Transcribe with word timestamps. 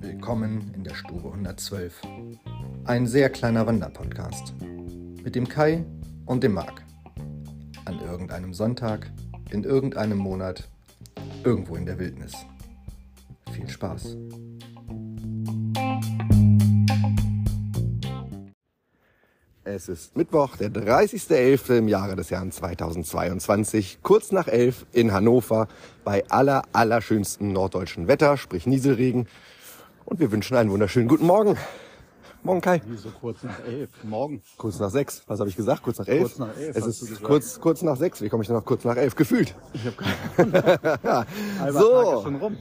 Willkommen 0.00 0.72
in 0.74 0.82
der 0.82 0.94
Stube 0.94 1.28
112. 1.28 2.02
Ein 2.84 3.06
sehr 3.06 3.30
kleiner 3.30 3.64
Wanderpodcast. 3.64 4.54
Mit 4.60 5.36
dem 5.36 5.46
Kai 5.48 5.84
und 6.26 6.42
dem 6.42 6.54
Marc. 6.54 6.82
An 7.84 8.00
irgendeinem 8.00 8.52
Sonntag, 8.52 9.12
in 9.52 9.62
irgendeinem 9.62 10.18
Monat, 10.18 10.68
irgendwo 11.44 11.76
in 11.76 11.86
der 11.86 12.00
Wildnis. 12.00 12.34
Viel 13.52 13.68
Spaß. 13.68 14.16
Es 19.74 19.88
ist 19.88 20.14
Mittwoch, 20.18 20.58
der 20.58 20.68
30.11. 20.68 21.78
im 21.78 21.88
Jahre 21.88 22.14
des 22.14 22.28
Jahres 22.28 22.56
2022, 22.56 24.00
kurz 24.02 24.30
nach 24.30 24.46
11 24.46 24.84
in 24.92 25.14
Hannover, 25.14 25.66
bei 26.04 26.28
aller, 26.28 26.64
allerschönsten 26.74 27.54
norddeutschen 27.54 28.06
Wetter, 28.06 28.36
sprich 28.36 28.66
Nieselregen. 28.66 29.28
Und 30.04 30.20
wir 30.20 30.30
wünschen 30.30 30.58
einen 30.58 30.70
wunderschönen 30.70 31.08
guten 31.08 31.24
Morgen. 31.24 31.56
Morgen, 32.42 32.60
Kai. 32.60 32.82
Wieso 32.84 33.08
kurz 33.18 33.42
nach 33.44 33.64
elf? 33.64 33.88
Morgen. 34.02 34.42
Kurz 34.58 34.78
nach 34.78 34.90
sechs. 34.90 35.22
Was 35.26 35.40
habe 35.40 35.48
ich 35.48 35.56
gesagt? 35.56 35.82
Kurz 35.82 35.98
nach 35.98 36.08
elf? 36.08 36.20
Kurz 36.20 36.38
nach 36.38 36.54
elf, 36.54 36.76
Es 36.76 36.86
hast 36.86 37.00
du 37.00 37.06
ist 37.06 37.22
kurz, 37.22 37.58
kurz 37.58 37.80
nach 37.80 37.96
sechs. 37.96 38.20
Wie 38.20 38.28
komme 38.28 38.42
ich 38.42 38.48
denn 38.48 38.56
noch 38.56 38.66
kurz 38.66 38.84
nach 38.84 38.96
elf? 38.96 39.16
Gefühlt. 39.16 39.54
Ich 39.72 39.86
habe 39.86 39.96
keine 40.36 40.96
Halber 41.60 41.80
So. 41.80 42.02
Tag 42.02 42.16
ist 42.16 42.22
schon 42.24 42.36
rum. 42.36 42.56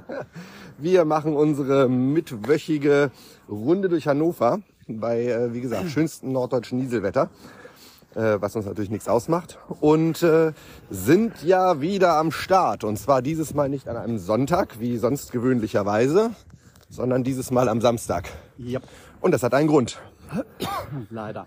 Wir 0.78 1.04
machen 1.06 1.34
unsere 1.34 1.88
mitwöchige 1.88 3.10
Runde 3.48 3.88
durch 3.88 4.06
Hannover 4.06 4.60
bei, 4.88 5.24
äh, 5.26 5.52
wie 5.52 5.60
gesagt, 5.60 5.90
schönsten 5.90 6.32
norddeutschen 6.32 6.78
Nieselwetter, 6.78 7.28
äh, 8.14 8.36
was 8.40 8.54
uns 8.56 8.66
natürlich 8.66 8.90
nichts 8.90 9.08
ausmacht. 9.08 9.58
Und 9.80 10.22
äh, 10.22 10.52
sind 10.90 11.42
ja 11.42 11.80
wieder 11.80 12.16
am 12.16 12.30
Start. 12.32 12.84
Und 12.84 12.98
zwar 12.98 13.22
dieses 13.22 13.54
Mal 13.54 13.68
nicht 13.68 13.88
an 13.88 13.96
einem 13.96 14.18
Sonntag, 14.18 14.78
wie 14.80 14.96
sonst 14.96 15.32
gewöhnlicherweise, 15.32 16.30
sondern 16.88 17.24
dieses 17.24 17.50
Mal 17.50 17.68
am 17.68 17.80
Samstag. 17.80 18.28
Ja, 18.58 18.80
Und 19.20 19.32
das 19.32 19.42
hat 19.42 19.54
einen 19.54 19.68
Grund. 19.68 20.00
leider. 21.10 21.46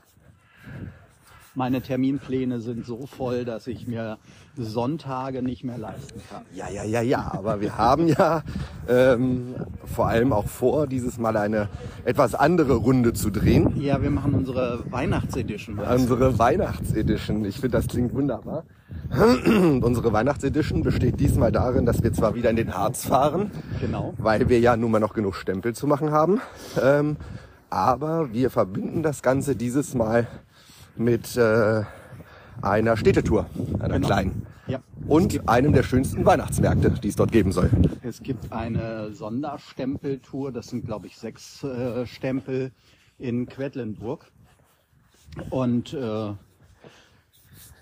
Meine 1.55 1.81
Terminpläne 1.81 2.59
sind 2.59 2.86
so 2.86 3.05
voll, 3.08 3.44
dass 3.44 3.67
ich 3.67 3.88
mir 3.88 4.17
Sonntage 4.55 5.42
nicht 5.42 5.64
mehr 5.64 5.78
leisten 5.78 6.22
kann. 6.30 6.44
Ja, 6.53 6.69
ja, 6.69 6.83
ja, 6.83 7.02
ja. 7.02 7.31
Aber 7.33 7.59
wir 7.59 7.78
haben 7.78 8.08
ja 8.08 8.44
ähm, 8.88 9.56
vor 9.86 10.08
allem 10.08 10.31
auch 10.31 10.47
vor, 10.47 10.86
dieses 10.88 11.17
Mal 11.17 11.36
eine 11.38 11.67
etwas 12.06 12.36
andere 12.36 12.75
Runde 12.75 13.14
zu 13.14 13.30
drehen. 13.31 13.80
Ja, 13.81 14.02
wir 14.02 14.11
machen 14.11 14.36
unsere 14.36 14.83
Weihnachtsedition. 14.91 15.80
Unsere 15.80 16.38
Weihnachtsedition. 16.38 17.44
Ich 17.45 17.56
finde, 17.56 17.78
das 17.78 17.88
klingt 17.88 18.13
wunderbar. 18.13 18.63
Und 19.11 19.84
unsere 19.84 20.13
Weihnachtsedition 20.13 20.84
besteht 20.84 21.19
diesmal 21.19 21.52
darin, 21.52 21.86
dass 21.86 22.03
wir 22.03 22.13
zwar 22.13 22.36
wieder 22.36 22.52
in 22.52 22.56
den 22.58 22.75
Harz 22.75 23.06
fahren, 23.06 23.52
Genau. 23.81 24.13
weil 24.17 24.50
wir 24.50 24.59
ja 24.59 24.78
nun 24.78 24.91
mal 24.91 25.00
noch 25.00 25.13
genug 25.13 25.36
Stempel 25.36 25.73
zu 25.73 25.88
machen 25.88 26.11
haben, 26.11 26.41
ähm, 26.81 27.17
aber 27.72 28.34
wir 28.34 28.50
verbinden 28.52 29.02
das 29.03 29.22
Ganze 29.23 29.56
dieses 29.56 29.94
Mal 29.95 30.28
mit 31.00 31.36
äh, 31.38 31.83
einer 32.61 32.97
Städtetour, 32.97 33.45
einer 33.80 33.95
Genau. 33.95 34.08
kleinen. 34.08 34.45
Ja. 34.67 34.81
Und 35.08 35.47
einem 35.50 35.73
der 35.73 35.81
schönsten 35.83 36.25
Weihnachtsmärkte, 36.25 36.91
die 36.91 37.08
es 37.08 37.16
dort 37.16 37.31
geben 37.31 37.52
soll. 37.52 37.72
Es 38.03 38.22
gibt 38.22 38.52
eine 38.52 39.11
Sonderstempeltour, 39.14 40.52
das 40.52 40.67
sind 40.67 40.86
glaube 40.86 41.08
ich 41.08 41.17
sechs 41.17 41.64
äh, 41.64 42.06
Stempel 42.06 42.72
in 43.17 43.47
Quedlinburg. 43.47 44.25
Und 45.50 45.94
äh, 45.94 46.33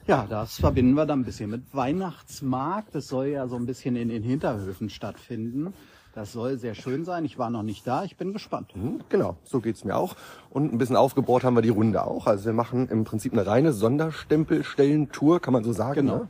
ja, 0.08 0.26
das 0.30 0.60
verbinden 0.60 0.94
wir 0.94 1.06
dann 1.06 1.20
ein 1.22 1.26
bisschen 1.26 1.50
mit 1.50 1.64
Weihnachtsmarkt. 1.74 2.96
Das 2.96 3.08
soll 3.08 3.28
ja 3.28 3.48
so 3.48 3.56
ein 3.58 3.66
bisschen 3.66 3.96
in 3.96 4.10
den 4.10 4.24
Hinterhöfen 4.24 4.90
stattfinden. 4.90 5.74
Das 6.16 6.32
soll 6.34 6.58
sehr 6.58 6.74
schön 6.74 7.06
sein. 7.06 7.26
Ich 7.26 7.38
war 7.38 7.50
noch 7.52 7.62
nicht 7.62 7.86
da, 7.86 8.04
ich 8.04 8.18
bin 8.18 8.34
gespannt. 8.34 8.74
Hm, 8.74 9.02
Genau, 9.10 9.38
so 9.44 9.60
geht's 9.60 9.84
mir 9.84 9.96
auch. 9.96 10.16
Und 10.50 10.74
ein 10.74 10.78
bisschen 10.80 10.96
aufgebohrt 10.96 11.44
haben 11.44 11.56
wir 11.56 11.62
die 11.62 11.70
Runde 11.70 12.04
auch. 12.04 12.26
Also 12.26 12.46
wir 12.46 12.54
machen 12.54 12.90
im 12.90 13.04
Prinzip 13.04 13.34
eine 13.34 13.46
reine 13.46 13.72
Sonderstempelstellentour, 13.72 15.40
kann 15.42 15.54
man 15.54 15.64
so 15.64 15.74
sagen. 15.74 15.96
Genau. 16.08 16.18
Ne? 16.18 16.28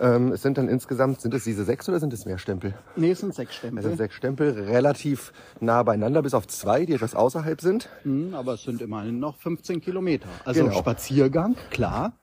Ähm, 0.00 0.32
es 0.32 0.40
sind 0.40 0.56
dann 0.56 0.68
insgesamt, 0.68 1.20
sind 1.20 1.34
es 1.34 1.44
diese 1.44 1.64
sechs 1.64 1.86
oder 1.90 2.00
sind 2.00 2.14
es 2.14 2.24
mehr 2.24 2.38
Stempel? 2.38 2.72
Nee, 2.96 3.10
es 3.10 3.20
sind 3.20 3.34
sechs 3.34 3.56
Es 3.56 3.60
sind 3.60 3.72
Stempel. 3.78 3.96
sechs 3.98 4.14
Stempel, 4.14 4.50
relativ 4.52 5.32
nah 5.60 5.82
beieinander, 5.82 6.22
bis 6.22 6.32
auf 6.32 6.46
zwei, 6.48 6.86
die 6.86 6.94
etwas 6.94 7.14
außerhalb 7.14 7.60
sind. 7.60 7.90
Hm, 8.04 8.34
aber 8.34 8.54
es 8.54 8.62
sind 8.62 8.80
immerhin 8.80 9.18
noch 9.20 9.36
15 9.36 9.82
Kilometer. 9.82 10.28
Also 10.46 10.64
Genau. 10.64 10.78
Spaziergang, 10.78 11.56
klar. 11.70 12.14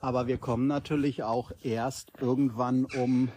Aber 0.00 0.26
wir 0.26 0.38
kommen 0.38 0.66
natürlich 0.66 1.22
auch 1.22 1.52
erst 1.62 2.12
irgendwann 2.20 2.84
um, 3.00 3.28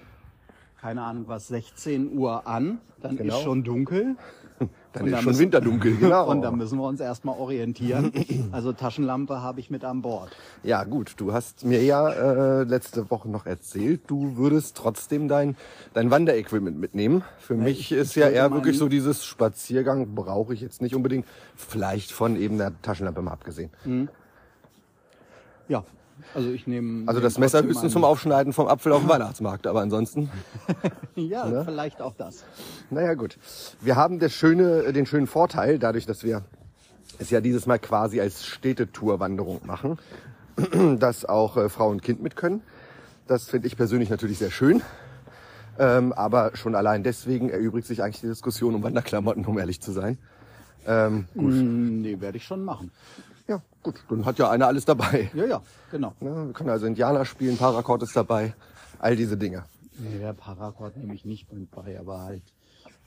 keine 0.81 1.03
Ahnung 1.03 1.23
was, 1.27 1.47
16 1.47 2.17
Uhr 2.17 2.47
an. 2.47 2.79
Dann 3.01 3.17
Genau. 3.17 3.37
ist 3.37 3.43
schon 3.43 3.63
dunkel. 3.63 4.15
Dann 4.91 5.03
Und 5.03 5.07
ist 5.07 5.13
dann 5.13 5.21
schon 5.21 5.29
müssen- 5.31 5.39
Winterdunkel, 5.39 5.95
genau. 5.97 6.27
Und 6.29 6.41
dann 6.41 6.57
müssen 6.57 6.77
wir 6.79 6.85
uns 6.85 6.99
erstmal 6.99 7.39
orientieren. 7.39 8.11
Also 8.51 8.73
Taschenlampe 8.73 9.41
habe 9.41 9.59
ich 9.61 9.69
mit 9.69 9.85
an 9.85 10.01
Bord. 10.01 10.35
ja 10.63 10.83
gut, 10.83 11.13
du 11.17 11.31
hast 11.31 11.63
mir 11.63 11.81
ja 11.83 12.09
äh, 12.09 12.63
letzte 12.63 13.09
Woche 13.11 13.29
noch 13.29 13.45
erzählt, 13.45 14.01
du 14.07 14.35
würdest 14.35 14.75
trotzdem 14.75 15.27
dein, 15.29 15.55
dein 15.93 16.09
Wanderequipment 16.11 16.77
mitnehmen. 16.77 17.23
Für 17.37 17.53
mich 17.55 17.79
ich- 17.79 17.91
ist 17.93 18.09
ich 18.09 18.15
ja 18.17 18.27
eher 18.29 18.51
wirklich 18.51 18.77
so 18.79 18.89
dieses 18.89 19.23
Spaziergang 19.23 20.13
brauche 20.15 20.53
ich 20.55 20.59
jetzt 20.61 20.81
nicht 20.81 20.95
unbedingt. 20.95 21.25
Vielleicht 21.55 22.11
von 22.11 22.35
eben 22.35 22.57
der 22.57 22.73
Taschenlampe 22.81 23.21
mal 23.21 23.31
abgesehen. 23.31 23.69
Ja, 25.69 25.83
also 26.35 26.49
ich 26.51 26.67
nehme. 26.67 27.07
Also 27.07 27.21
das 27.21 27.37
Messer 27.37 27.63
höchstens 27.63 27.93
zum 27.93 28.03
Aufschneiden 28.03 28.53
vom 28.53 28.67
Apfel 28.67 28.91
auf 28.91 29.01
dem 29.01 29.09
Weihnachtsmarkt, 29.09 29.67
aber 29.67 29.81
ansonsten, 29.81 30.29
Ja, 31.15 31.45
ne? 31.47 31.63
vielleicht 31.65 32.01
auch 32.01 32.13
das. 32.15 32.43
naja 32.89 33.13
gut. 33.13 33.37
Wir 33.81 33.95
haben 33.95 34.19
das 34.19 34.33
schöne, 34.33 34.91
den 34.93 35.05
schönen 35.05 35.27
Vorteil, 35.27 35.79
dadurch, 35.79 36.05
dass 36.05 36.23
wir 36.23 36.43
es 37.17 37.29
ja 37.29 37.41
dieses 37.41 37.65
Mal 37.65 37.79
quasi 37.79 38.21
als 38.21 38.45
Städtetour-Wanderung 38.45 39.61
machen, 39.65 39.97
dass 40.99 41.25
auch 41.25 41.57
äh, 41.57 41.69
Frau 41.69 41.89
und 41.89 42.01
Kind 42.01 42.21
mit 42.21 42.35
können. 42.35 42.61
Das 43.27 43.49
finde 43.49 43.67
ich 43.67 43.75
persönlich 43.77 44.09
natürlich 44.09 44.37
sehr 44.39 44.51
schön. 44.51 44.81
Ähm, 45.77 46.11
aber 46.13 46.51
schon 46.55 46.75
allein 46.75 47.03
deswegen 47.03 47.49
erübrigt 47.49 47.87
sich 47.87 48.03
eigentlich 48.03 48.19
die 48.21 48.27
Diskussion 48.27 48.75
um 48.75 48.83
Wanderklamotten, 48.83 49.45
um 49.45 49.57
ehrlich 49.59 49.79
zu 49.81 49.91
sein. 49.93 50.17
Ähm, 50.85 51.25
gut. 51.35 51.53
Hm, 51.53 52.01
Nee, 52.01 52.19
werde 52.19 52.37
ich 52.37 52.43
schon 52.45 52.63
machen. 52.63 52.91
Ja, 53.49 53.63
gut. 53.81 53.95
Dann 54.09 54.25
hat 54.25 54.37
ja 54.37 54.49
einer 54.51 54.67
alles 54.67 54.85
dabei. 54.85 55.31
Ja, 55.33 55.45
ja, 55.45 55.61
genau. 55.89 56.13
Ne? 56.19 56.45
Wir 56.45 56.53
können 56.53 56.69
also 56.69 56.85
Indianer 56.85 57.25
spielen, 57.25 57.57
Paracord 57.57 58.03
ist 58.03 58.15
dabei, 58.15 58.53
all 58.99 59.15
diese 59.15 59.37
Dinge. 59.37 59.63
Nee, 59.97 60.19
der 60.19 60.33
Paracord 60.33 60.95
nehme 60.95 61.15
ich 61.15 61.25
nicht 61.25 61.51
mit 61.51 61.71
bei, 61.71 61.99
aber 61.99 62.21
halt 62.21 62.43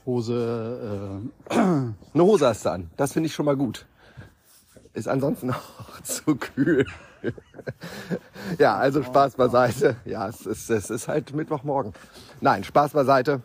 Hose, 0.05 1.23
äh, 1.49 1.55
Eine 1.55 1.95
Hose 2.17 2.49
hast 2.49 2.65
du 2.65 2.71
an. 2.71 2.91
Das 2.97 3.13
finde 3.13 3.29
ich 3.29 3.35
schon 3.35 3.47
mal 3.47 3.57
gut. 3.57 3.87
Ist 4.95 5.07
ansonsten 5.07 5.51
auch 5.53 6.01
zu 6.03 6.35
kühl. 6.35 6.87
ja, 8.59 8.77
also 8.77 9.05
Spaß 9.05 9.37
beiseite. 9.37 9.95
Ja, 10.05 10.29
es 10.29 10.45
ist, 10.45 10.71
es 10.71 10.91
ist 10.91 11.07
halt 11.07 11.33
Mittwochmorgen. 11.33 11.93
Nein, 12.41 12.65
Spaß 12.65 12.95
beiseite. 12.95 13.43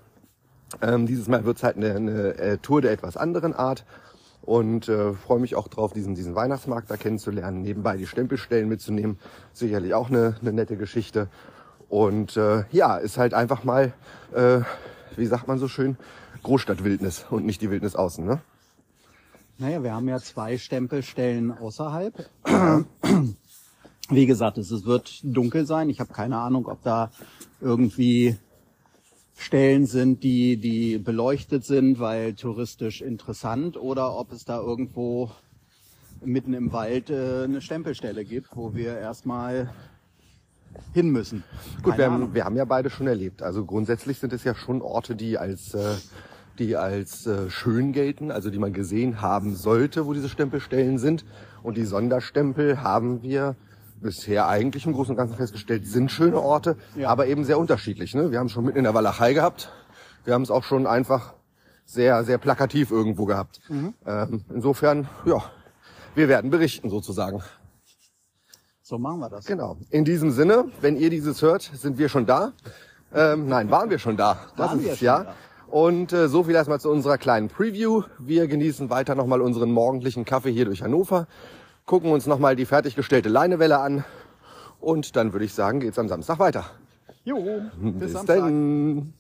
Ähm, 0.82 1.06
dieses 1.06 1.28
Mal 1.28 1.46
wird's 1.46 1.62
halt 1.62 1.78
eine, 1.78 1.94
eine 1.96 2.38
äh, 2.40 2.58
Tour 2.58 2.82
der 2.82 2.92
etwas 2.92 3.18
anderen 3.18 3.54
Art. 3.54 3.86
Und 4.48 4.90
äh, 4.90 5.14
freue 5.14 5.40
mich 5.40 5.56
auch 5.56 5.68
drauf, 5.68 5.94
diesen, 5.94 6.16
diesen 6.16 6.34
Weihnachtsmarkt 6.34 6.90
da 6.90 6.98
kennenzulernen, 6.98 7.62
nebenbei 7.62 7.98
die 7.98 8.08
Stempelstellen 8.08 8.68
mitzunehmen. 8.68 9.20
Sicherlich 9.54 9.94
auch 9.94 10.10
eine, 10.10 10.38
eine 10.42 10.54
nette 10.54 10.78
Geschichte. 10.78 11.28
Und 11.90 12.36
äh, 12.38 12.64
ja, 12.72 12.98
ist 12.98 13.20
halt 13.20 13.36
einfach 13.36 13.64
mal, 13.64 13.94
äh, 14.34 14.62
wie 15.16 15.26
sagt 15.26 15.48
man 15.48 15.60
so 15.60 15.68
schön, 15.68 15.98
Großstadtwildnis 16.42 17.26
und 17.30 17.46
nicht 17.46 17.62
die 17.62 17.70
Wildnis 17.70 17.96
außen. 17.96 18.26
Ne? 18.26 18.42
naja, 19.58 19.84
wir 19.84 19.94
haben 19.94 20.08
ja 20.08 20.20
zwei 20.20 20.58
Stempelstellen 20.58 21.52
außerhalb. 21.52 22.30
Wie 24.10 24.26
gesagt, 24.26 24.58
es 24.58 24.72
es 24.72 24.86
wird 24.86 25.20
dunkel 25.24 25.66
sein. 25.66 25.90
Ich 25.90 26.00
habe 26.00 26.14
keine 26.14 26.38
Ahnung, 26.38 26.68
ob 26.68 26.82
da 26.84 27.12
irgendwie 27.60 28.38
Stellen 29.38 29.86
sind, 29.86 30.24
die, 30.24 30.58
die 30.58 30.98
beleuchtet 30.98 31.64
sind, 31.64 32.00
weil 32.00 32.34
touristisch 32.34 33.02
interessant, 33.02 33.78
oder 33.78 34.18
ob 34.18 34.32
es 34.34 34.46
da 34.46 34.60
irgendwo 34.60 35.32
mitten 36.26 36.54
im 36.54 36.74
Wald 36.74 37.12
äh, 37.12 37.44
eine 37.44 37.62
Stempelstelle 37.62 38.26
gibt, 38.26 38.56
wo 38.56 38.74
wir 38.74 38.98
erstmal 38.98 39.70
hin 40.94 41.12
müssen. 41.12 41.44
Gut, 41.84 41.98
wir 41.98 42.12
haben, 42.12 42.34
wir 42.34 42.46
haben 42.46 42.56
ja 42.56 42.66
beide 42.66 42.90
schon 42.90 43.08
erlebt. 43.08 43.44
Also 43.44 43.64
grundsätzlich 43.64 44.18
sind 44.18 44.34
es 44.34 44.44
ja 44.44 44.56
schon 44.56 44.82
Orte, 44.82 45.16
die 45.16 45.38
als, 45.38 45.76
äh, 45.76 45.96
die 46.58 46.76
als 46.76 47.28
äh, 47.28 47.50
schön 47.52 47.94
gelten, 47.94 48.32
also 48.32 48.50
die 48.50 48.60
man 48.60 48.74
gesehen 48.74 49.22
haben 49.22 49.56
sollte, 49.56 50.08
wo 50.08 50.14
diese 50.14 50.30
Stempelstellen 50.30 50.98
sind. 50.98 51.26
Und 51.62 51.78
die 51.78 51.86
Sonderstempel 51.86 52.82
haben 52.82 53.22
wir 53.22 53.56
bisher 54.02 54.48
eigentlich 54.48 54.86
im 54.86 54.94
Großen 54.94 55.12
und 55.12 55.18
Ganzen 55.18 55.36
festgestellt, 55.36 55.88
sind 55.88 56.12
schöne 56.12 56.40
Orte, 56.40 56.78
Ja. 56.96 57.10
aber 57.10 57.28
eben 57.28 57.44
sehr 57.44 57.58
unterschiedlich. 57.60 58.14
Ne? 58.16 58.32
Wir 58.32 58.40
haben 58.40 58.48
es 58.48 58.52
schon 58.54 58.66
mitten 58.66 58.78
in 58.78 58.84
der 58.84 58.94
Walachei 58.94 59.34
gehabt. 59.34 59.72
Wir 60.26 60.34
haben 60.34 60.42
es 60.44 60.52
auch 60.52 60.64
schon 60.64 60.88
einfach 60.88 61.34
sehr, 61.86 62.24
sehr 62.24 62.38
plakativ 62.38 62.92
irgendwo 62.92 63.26
gehabt. 63.26 63.62
Ähm, 63.70 64.44
insofern, 64.54 65.08
ja, 65.26 65.44
wir 66.16 66.28
werden 66.28 66.50
berichten 66.52 66.90
sozusagen. 66.90 67.42
So 68.82 68.98
machen 68.98 69.20
wir 69.20 69.30
das. 69.30 69.46
Genau. 69.46 69.78
In 69.90 70.06
diesem 70.06 70.32
Sinne, 70.32 70.66
wenn 70.82 70.98
ihr 70.98 71.10
dieses 71.10 71.42
hört, 71.42 71.62
sind 71.62 71.98
wir 71.98 72.10
schon 72.10 72.26
da. 72.26 72.54
Ähm, 73.14 73.48
nein, 73.48 73.70
waren 73.72 73.90
wir 73.90 74.00
schon 74.00 74.18
da. 74.18 74.38
Das 74.58 74.70
Waren 74.72 74.80
ist 74.82 74.94
es, 74.94 75.02
ja. 75.02 75.24
da. 75.24 75.34
Und 75.68 76.14
äh, 76.14 76.30
so 76.30 76.44
viel 76.44 76.56
erstmal 76.56 76.80
zu 76.80 76.90
unserer 76.90 77.18
kleinen 77.18 77.50
Preview. 77.50 78.04
Wir 78.20 78.48
genießen 78.48 78.90
weiter 78.90 79.16
nochmal 79.16 79.42
unseren 79.42 79.72
morgendlichen 79.72 80.24
Kaffee 80.24 80.52
hier 80.52 80.64
durch 80.66 80.82
Hannover, 80.82 81.28
gucken 81.88 82.12
uns 82.12 82.28
nochmal 82.28 82.56
die 82.58 82.66
fertiggestellte 82.66 83.30
Leinewelle 83.30 83.80
an 83.80 84.04
und 84.80 85.16
dann 85.16 85.32
würde 85.34 85.46
ich 85.46 85.54
sagen, 85.54 85.80
geht's 85.80 85.98
am 85.98 86.10
Samstag 86.10 86.38
weiter. 86.38 86.66
Jo, 87.24 87.62
bis, 87.82 88.00
Bis 88.00 88.12
Samstag. 88.12 88.40
dann. 88.40 89.14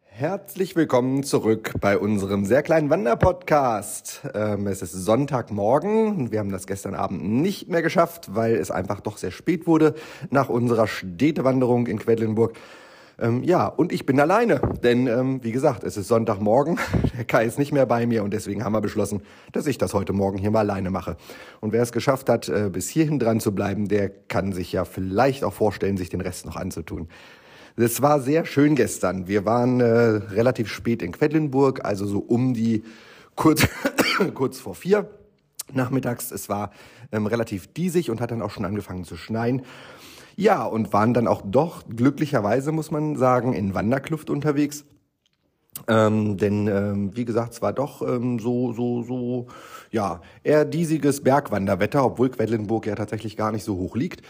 Herzlich 0.00 0.76
willkommen 0.76 1.24
zurück 1.24 1.72
bei 1.80 1.98
unserem 1.98 2.46
sehr 2.46 2.62
kleinen 2.62 2.88
Wanderpodcast. 2.88 4.22
Ähm, 4.32 4.66
es 4.68 4.80
ist 4.80 4.92
Sonntagmorgen. 4.92 6.30
Wir 6.30 6.38
haben 6.38 6.50
das 6.52 6.66
gestern 6.66 6.94
Abend 6.94 7.22
nicht 7.24 7.68
mehr 7.68 7.82
geschafft, 7.82 8.34
weil 8.34 8.54
es 8.54 8.70
einfach 8.70 9.00
doch 9.00 9.18
sehr 9.18 9.32
spät 9.32 9.66
wurde 9.66 9.94
nach 10.30 10.48
unserer 10.48 10.86
Städtewanderung 10.86 11.86
in 11.88 11.98
Quedlinburg. 11.98 12.54
Ähm, 13.18 13.42
ja, 13.44 13.66
und 13.66 13.92
ich 13.92 14.04
bin 14.04 14.20
alleine, 14.20 14.60
denn 14.82 15.06
ähm, 15.06 15.42
wie 15.42 15.52
gesagt, 15.52 15.84
es 15.84 15.96
ist 15.96 16.08
Sonntagmorgen, 16.08 16.78
der 17.16 17.24
Kai 17.24 17.46
ist 17.46 17.58
nicht 17.58 17.72
mehr 17.72 17.86
bei 17.86 18.06
mir 18.06 18.22
und 18.22 18.32
deswegen 18.32 18.62
haben 18.62 18.72
wir 18.72 18.82
beschlossen, 18.82 19.22
dass 19.52 19.66
ich 19.66 19.78
das 19.78 19.94
heute 19.94 20.12
Morgen 20.12 20.36
hier 20.36 20.50
mal 20.50 20.60
alleine 20.60 20.90
mache. 20.90 21.16
Und 21.60 21.72
wer 21.72 21.82
es 21.82 21.92
geschafft 21.92 22.28
hat, 22.28 22.48
äh, 22.48 22.68
bis 22.70 22.88
hierhin 22.88 23.18
dran 23.18 23.40
zu 23.40 23.54
bleiben, 23.54 23.88
der 23.88 24.10
kann 24.10 24.52
sich 24.52 24.70
ja 24.72 24.84
vielleicht 24.84 25.44
auch 25.44 25.54
vorstellen, 25.54 25.96
sich 25.96 26.10
den 26.10 26.20
Rest 26.20 26.44
noch 26.44 26.56
anzutun. 26.56 27.08
Es 27.76 28.02
war 28.02 28.20
sehr 28.20 28.44
schön 28.44 28.74
gestern. 28.74 29.28
Wir 29.28 29.46
waren 29.46 29.80
äh, 29.80 29.86
relativ 29.86 30.68
spät 30.68 31.02
in 31.02 31.12
Quedlinburg, 31.12 31.84
also 31.84 32.06
so 32.06 32.18
um 32.18 32.52
die 32.52 32.84
kurz, 33.34 33.66
kurz 34.34 34.58
vor 34.58 34.74
vier 34.74 35.08
nachmittags. 35.72 36.30
Es 36.30 36.48
war 36.50 36.70
ähm, 37.12 37.26
relativ 37.26 37.66
diesig 37.72 38.10
und 38.10 38.20
hat 38.20 38.30
dann 38.30 38.42
auch 38.42 38.50
schon 38.50 38.64
angefangen 38.64 39.04
zu 39.04 39.16
schneien. 39.16 39.62
Ja, 40.36 40.64
und 40.64 40.92
waren 40.92 41.14
dann 41.14 41.26
auch 41.26 41.42
doch 41.44 41.84
glücklicherweise, 41.88 42.70
muss 42.70 42.90
man 42.90 43.16
sagen, 43.16 43.54
in 43.54 43.74
Wanderkluft 43.74 44.28
unterwegs. 44.28 44.84
Ähm, 45.88 46.36
denn 46.36 46.68
ähm, 46.68 47.16
wie 47.16 47.24
gesagt, 47.24 47.54
es 47.54 47.62
war 47.62 47.72
doch 47.72 48.02
ähm, 48.02 48.38
so 48.38 48.72
so 48.72 49.02
so 49.02 49.46
ja 49.90 50.20
eher 50.42 50.64
diesiges 50.64 51.22
Bergwanderwetter, 51.22 52.04
obwohl 52.04 52.30
Quedlinburg 52.30 52.86
ja 52.86 52.94
tatsächlich 52.94 53.36
gar 53.36 53.52
nicht 53.52 53.64
so 53.64 53.76
hoch 53.76 53.96
liegt. 53.96 54.22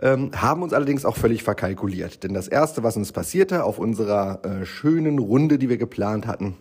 Ähm, 0.00 0.30
haben 0.34 0.62
uns 0.62 0.72
allerdings 0.72 1.04
auch 1.04 1.16
völlig 1.16 1.42
verkalkuliert. 1.42 2.22
Denn 2.22 2.34
das 2.34 2.46
erste, 2.46 2.82
was 2.84 2.96
uns 2.96 3.12
passierte 3.12 3.64
auf 3.64 3.78
unserer 3.78 4.44
äh, 4.44 4.64
schönen 4.64 5.18
Runde, 5.18 5.58
die 5.58 5.68
wir 5.68 5.78
geplant 5.78 6.26
hatten, 6.26 6.56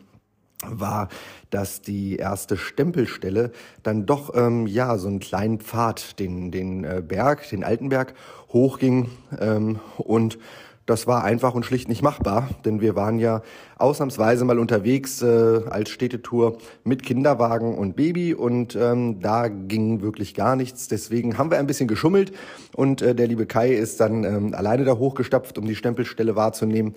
war, 0.65 1.09
dass 1.49 1.81
die 1.81 2.15
erste 2.15 2.57
Stempelstelle 2.57 3.51
dann 3.83 4.05
doch 4.05 4.35
ähm, 4.35 4.67
ja 4.67 4.97
so 4.97 5.07
einen 5.07 5.19
kleinen 5.19 5.59
Pfad 5.59 6.19
den 6.19 6.51
den 6.51 6.83
äh, 6.83 7.03
Berg, 7.05 7.47
den 7.49 7.63
Altenberg 7.63 8.13
hochging 8.51 9.09
ähm, 9.39 9.79
und 9.97 10.39
das 10.87 11.05
war 11.05 11.25
einfach 11.25 11.53
und 11.53 11.65
schlicht 11.65 11.89
nicht 11.89 12.01
machbar, 12.01 12.47
denn 12.63 12.79
wir 12.79 12.95
waren 12.95 13.19
ja 13.19 13.41
ausnahmsweise 13.77 14.45
mal 14.45 14.57
unterwegs 14.57 15.21
äh, 15.21 15.61
als 15.69 15.89
Städtetour 15.89 16.59
mit 16.85 17.03
Kinderwagen 17.03 17.77
und 17.77 17.97
Baby 17.97 18.33
und 18.33 18.73
ähm, 18.77 19.19
da 19.19 19.49
ging 19.49 20.01
wirklich 20.01 20.33
gar 20.33 20.55
nichts. 20.55 20.87
Deswegen 20.87 21.37
haben 21.37 21.51
wir 21.51 21.59
ein 21.59 21.67
bisschen 21.67 21.89
geschummelt 21.89 22.31
und 22.73 23.01
äh, 23.01 23.13
der 23.13 23.27
liebe 23.27 23.45
Kai 23.45 23.73
ist 23.73 23.99
dann 23.99 24.23
ähm, 24.23 24.53
alleine 24.53 24.85
da 24.85 24.97
hochgestapft, 24.97 25.57
um 25.57 25.65
die 25.67 25.75
Stempelstelle 25.75 26.37
wahrzunehmen. 26.37 26.95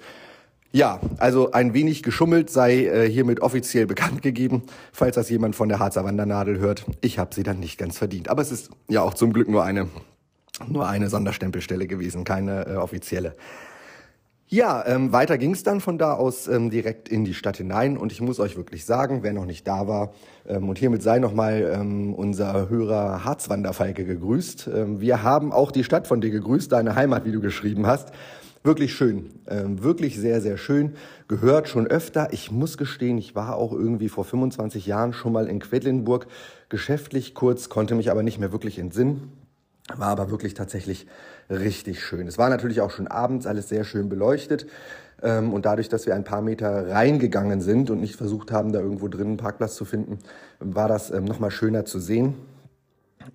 Ja, 0.72 1.00
also 1.18 1.50
ein 1.50 1.74
wenig 1.74 2.04
geschummelt 2.04 2.48
sei 2.48 2.84
äh, 2.84 3.10
hiermit 3.10 3.40
offiziell 3.40 3.86
bekannt 3.86 4.22
gegeben, 4.22 4.62
falls 4.92 5.16
das 5.16 5.28
jemand 5.28 5.56
von 5.56 5.68
der 5.68 5.80
Harzer 5.80 6.04
Wandernadel 6.04 6.58
hört. 6.58 6.84
Ich 7.00 7.18
habe 7.18 7.34
sie 7.34 7.42
dann 7.42 7.58
nicht 7.58 7.76
ganz 7.76 7.98
verdient, 7.98 8.28
aber 8.28 8.40
es 8.40 8.52
ist 8.52 8.70
ja 8.88 9.02
auch 9.02 9.14
zum 9.14 9.32
Glück 9.32 9.48
nur 9.48 9.64
eine 9.64 9.88
nur 10.68 10.86
eine 10.86 11.08
Sonderstempelstelle 11.08 11.86
gewesen, 11.86 12.24
keine 12.24 12.66
äh, 12.66 12.76
offizielle. 12.76 13.34
Ja, 14.46 14.84
ähm, 14.84 15.12
weiter 15.12 15.38
ging's 15.38 15.62
dann 15.62 15.80
von 15.80 15.96
da 15.96 16.14
aus 16.14 16.48
ähm, 16.48 16.70
direkt 16.70 17.08
in 17.08 17.24
die 17.24 17.34
Stadt 17.34 17.56
hinein 17.56 17.96
und 17.96 18.10
ich 18.10 18.20
muss 18.20 18.40
euch 18.40 18.56
wirklich 18.56 18.84
sagen, 18.84 19.22
wer 19.22 19.32
noch 19.32 19.46
nicht 19.46 19.66
da 19.66 19.86
war 19.86 20.12
ähm, 20.48 20.68
und 20.68 20.76
hiermit 20.76 21.02
sei 21.02 21.20
nochmal 21.20 21.70
ähm, 21.72 22.14
unser 22.14 22.68
Hörer 22.68 23.24
Harzwanderfalke 23.24 24.04
gegrüßt. 24.04 24.68
Ähm, 24.74 25.00
wir 25.00 25.22
haben 25.22 25.52
auch 25.52 25.70
die 25.70 25.84
Stadt 25.84 26.08
von 26.08 26.20
dir 26.20 26.30
gegrüßt, 26.30 26.72
deine 26.72 26.96
Heimat, 26.96 27.24
wie 27.24 27.32
du 27.32 27.40
geschrieben 27.40 27.86
hast. 27.86 28.12
Wirklich 28.62 28.92
schön, 28.92 29.30
ähm, 29.48 29.82
wirklich 29.82 30.18
sehr, 30.18 30.42
sehr 30.42 30.58
schön. 30.58 30.92
Gehört 31.28 31.66
schon 31.66 31.86
öfter. 31.86 32.28
Ich 32.32 32.50
muss 32.50 32.76
gestehen, 32.76 33.16
ich 33.16 33.34
war 33.34 33.56
auch 33.56 33.72
irgendwie 33.72 34.10
vor 34.10 34.26
25 34.26 34.84
Jahren 34.84 35.14
schon 35.14 35.32
mal 35.32 35.46
in 35.48 35.60
Quedlinburg 35.60 36.26
geschäftlich 36.68 37.34
kurz, 37.34 37.70
konnte 37.70 37.94
mich 37.94 38.10
aber 38.10 38.22
nicht 38.22 38.38
mehr 38.38 38.52
wirklich 38.52 38.78
entsinnen. 38.78 39.32
War 39.96 40.08
aber 40.08 40.30
wirklich 40.30 40.52
tatsächlich 40.52 41.06
richtig 41.48 42.04
schön. 42.04 42.26
Es 42.26 42.36
war 42.36 42.50
natürlich 42.50 42.82
auch 42.82 42.90
schon 42.90 43.08
abends 43.08 43.46
alles 43.46 43.70
sehr 43.70 43.84
schön 43.84 44.10
beleuchtet. 44.10 44.66
Ähm, 45.22 45.54
und 45.54 45.64
dadurch, 45.64 45.88
dass 45.88 46.04
wir 46.04 46.14
ein 46.14 46.24
paar 46.24 46.42
Meter 46.42 46.90
reingegangen 46.90 47.62
sind 47.62 47.88
und 47.88 48.02
nicht 48.02 48.16
versucht 48.16 48.52
haben, 48.52 48.74
da 48.74 48.80
irgendwo 48.80 49.08
drin 49.08 49.28
einen 49.28 49.36
Parkplatz 49.38 49.74
zu 49.74 49.86
finden, 49.86 50.18
war 50.58 50.86
das 50.86 51.10
ähm, 51.10 51.24
nochmal 51.24 51.50
schöner 51.50 51.86
zu 51.86 51.98
sehen. 51.98 52.34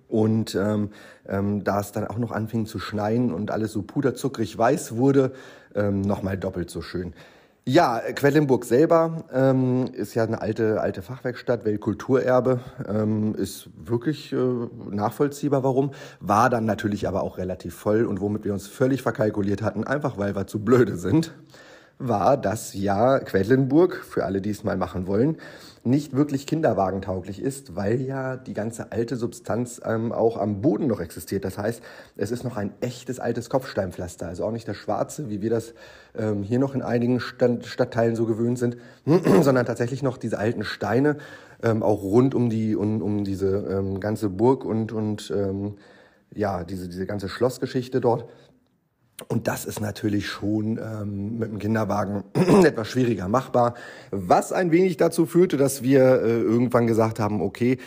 Und 0.08 0.54
ähm, 0.54 0.90
ähm, 1.28 1.64
da 1.64 1.80
es 1.80 1.92
dann 1.92 2.06
auch 2.06 2.18
noch 2.18 2.32
anfing 2.32 2.66
zu 2.66 2.78
schneien 2.78 3.32
und 3.32 3.50
alles 3.50 3.72
so 3.72 3.82
puderzuckrig 3.82 4.56
weiß 4.56 4.96
wurde, 4.96 5.32
ähm, 5.74 6.00
nochmal 6.00 6.36
doppelt 6.36 6.70
so 6.70 6.82
schön. 6.82 7.14
Ja, 7.68 8.00
Quellenburg 8.14 8.64
selber 8.64 9.24
ähm, 9.32 9.88
ist 9.92 10.14
ja 10.14 10.22
eine 10.22 10.40
alte, 10.40 10.80
alte 10.80 11.02
Fachwerkstatt, 11.02 11.64
Weltkulturerbe, 11.64 12.60
ähm, 12.86 13.34
ist 13.34 13.70
wirklich 13.76 14.32
äh, 14.32 14.36
nachvollziehbar, 14.88 15.64
warum. 15.64 15.90
War 16.20 16.48
dann 16.48 16.64
natürlich 16.64 17.08
aber 17.08 17.24
auch 17.24 17.38
relativ 17.38 17.74
voll 17.74 18.04
und 18.04 18.20
womit 18.20 18.44
wir 18.44 18.52
uns 18.52 18.68
völlig 18.68 19.02
verkalkuliert 19.02 19.62
hatten, 19.62 19.82
einfach 19.82 20.16
weil 20.16 20.36
wir 20.36 20.46
zu 20.46 20.60
blöde 20.60 20.96
sind, 20.96 21.34
war, 21.98 22.36
dass 22.36 22.74
ja 22.74 23.18
Quedlinburg, 23.18 24.04
für 24.04 24.24
alle, 24.24 24.40
die 24.40 24.50
es 24.50 24.64
mal 24.64 24.76
machen 24.76 25.06
wollen, 25.06 25.38
nicht 25.86 26.14
wirklich 26.14 26.46
kinderwagentauglich 26.46 27.40
ist, 27.40 27.76
weil 27.76 28.00
ja 28.00 28.36
die 28.36 28.54
ganze 28.54 28.90
alte 28.92 29.16
Substanz 29.16 29.80
ähm, 29.84 30.12
auch 30.12 30.36
am 30.36 30.60
Boden 30.60 30.88
noch 30.88 31.00
existiert. 31.00 31.44
Das 31.44 31.58
heißt, 31.58 31.80
es 32.16 32.30
ist 32.32 32.44
noch 32.44 32.56
ein 32.56 32.72
echtes 32.80 33.20
altes 33.20 33.48
Kopfsteinpflaster, 33.48 34.26
also 34.26 34.44
auch 34.44 34.50
nicht 34.50 34.66
das 34.66 34.76
schwarze, 34.76 35.30
wie 35.30 35.40
wir 35.42 35.50
das 35.50 35.74
ähm, 36.16 36.42
hier 36.42 36.58
noch 36.58 36.74
in 36.74 36.82
einigen 36.82 37.20
Stand 37.20 37.66
Stadtteilen 37.66 38.16
so 38.16 38.26
gewöhnt 38.26 38.58
sind, 38.58 38.76
sondern 39.42 39.64
tatsächlich 39.64 40.02
noch 40.02 40.18
diese 40.18 40.38
alten 40.38 40.64
Steine, 40.64 41.18
ähm, 41.62 41.82
auch 41.82 42.02
rund 42.02 42.34
um 42.34 42.50
die 42.50 42.74
um, 42.74 43.00
um 43.00 43.24
diese 43.24 43.56
ähm, 43.70 44.00
ganze 44.00 44.28
Burg 44.28 44.64
und 44.64 44.92
und 44.92 45.32
ähm, 45.34 45.76
ja 46.34 46.64
diese 46.64 46.88
diese 46.88 47.06
ganze 47.06 47.28
Schlossgeschichte 47.28 48.00
dort. 48.00 48.26
Und 49.28 49.48
das 49.48 49.64
ist 49.64 49.80
natürlich 49.80 50.26
schon 50.28 50.78
ähm, 50.78 51.38
mit 51.38 51.50
dem 51.50 51.58
Kinderwagen 51.58 52.24
etwas 52.34 52.88
schwieriger 52.88 53.28
machbar, 53.28 53.74
was 54.10 54.52
ein 54.52 54.70
wenig 54.72 54.98
dazu 54.98 55.24
führte, 55.24 55.56
dass 55.56 55.82
wir 55.82 56.22
äh, 56.22 56.40
irgendwann 56.40 56.86
gesagt 56.86 57.18
haben, 57.18 57.40
okay, 57.40 57.78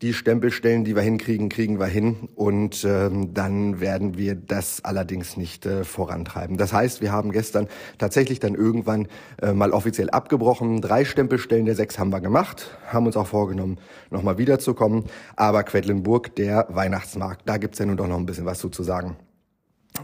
die 0.00 0.14
Stempelstellen, 0.14 0.84
die 0.84 0.94
wir 0.94 1.02
hinkriegen, 1.02 1.48
kriegen 1.48 1.80
wir 1.80 1.86
hin 1.86 2.28
und 2.36 2.84
ähm, 2.84 3.34
dann 3.34 3.80
werden 3.80 4.16
wir 4.16 4.36
das 4.36 4.84
allerdings 4.84 5.36
nicht 5.36 5.66
äh, 5.66 5.82
vorantreiben. 5.84 6.56
Das 6.56 6.72
heißt, 6.72 7.00
wir 7.02 7.10
haben 7.10 7.32
gestern 7.32 7.66
tatsächlich 7.98 8.38
dann 8.38 8.54
irgendwann 8.54 9.08
äh, 9.42 9.52
mal 9.52 9.72
offiziell 9.72 10.08
abgebrochen. 10.10 10.80
Drei 10.80 11.04
Stempelstellen 11.04 11.66
der 11.66 11.74
sechs 11.74 11.98
haben 11.98 12.10
wir 12.10 12.20
gemacht, 12.20 12.78
haben 12.86 13.06
uns 13.06 13.16
auch 13.16 13.26
vorgenommen, 13.26 13.78
nochmal 14.10 14.38
wiederzukommen. 14.38 15.04
Aber 15.34 15.64
Quedlinburg, 15.64 16.34
der 16.36 16.66
Weihnachtsmarkt, 16.70 17.42
da 17.46 17.56
gibt's 17.56 17.80
ja 17.80 17.86
nun 17.86 17.96
doch 17.96 18.06
noch 18.06 18.18
ein 18.18 18.26
bisschen 18.26 18.46
was 18.46 18.60
zu, 18.60 18.68
zu 18.68 18.84
sagen. 18.84 19.16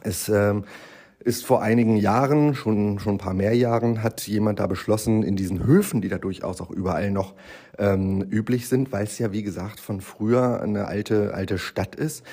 Es 0.03 0.29
ähm, 0.29 0.65
ist 1.25 1.47
vor 1.47 1.63
einigen 1.63 1.97
Jahren, 1.97 2.55
schon, 2.55 2.99
schon 2.99 3.15
ein 3.15 3.19
paar 3.19 3.35
mehr 3.35 3.57
Jahren, 3.57 4.03
hat 4.03 4.27
jemand 4.27 4.61
da 4.61 4.67
beschlossen, 4.67 5.23
in 5.23 5.37
diesen 5.37 5.65
Höfen, 5.65 6.03
die 6.03 6.09
da 6.09 6.19
durchaus 6.19 6.61
auch 6.61 6.71
überall 6.71 7.11
noch 7.11 7.35
ähm, 7.79 8.23
üblich 8.31 8.69
sind, 8.69 8.93
weil 8.93 9.05
es 9.05 9.19
ja, 9.19 9.33
wie 9.33 9.43
gesagt, 9.43 9.81
von 9.81 10.01
früher 10.01 10.61
eine 10.61 10.87
alte, 10.87 11.33
alte 11.35 11.59
Stadt 11.59 11.95
ist, 11.95 12.25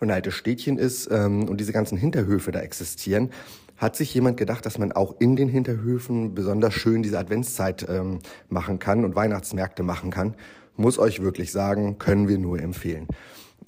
ein 0.00 0.10
altes 0.10 0.34
Städtchen 0.34 0.78
ist 0.78 1.08
ähm, 1.12 1.48
und 1.48 1.60
diese 1.60 1.72
ganzen 1.72 1.96
Hinterhöfe 1.96 2.50
da 2.50 2.60
existieren, 2.60 3.30
hat 3.76 3.96
sich 3.96 4.12
jemand 4.12 4.36
gedacht, 4.36 4.66
dass 4.66 4.78
man 4.78 4.92
auch 4.92 5.14
in 5.20 5.36
den 5.36 5.48
Hinterhöfen 5.48 6.34
besonders 6.34 6.74
schön 6.74 7.02
diese 7.02 7.18
Adventszeit 7.18 7.86
ähm, 7.88 8.18
machen 8.48 8.78
kann 8.78 9.04
und 9.04 9.14
Weihnachtsmärkte 9.14 9.82
machen 9.82 10.10
kann. 10.10 10.34
Muss 10.76 10.98
euch 10.98 11.22
wirklich 11.22 11.52
sagen, 11.52 11.98
können 11.98 12.28
wir 12.28 12.38
nur 12.38 12.60
empfehlen. 12.60 13.06